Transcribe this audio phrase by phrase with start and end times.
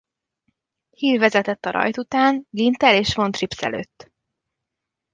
[0.89, 4.11] Hill vezetett a rajt után Ginther és von Trips előtt.